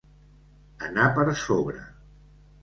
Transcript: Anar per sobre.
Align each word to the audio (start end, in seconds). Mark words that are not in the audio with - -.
Anar 0.87 1.05
per 1.19 1.27
sobre. 1.43 1.85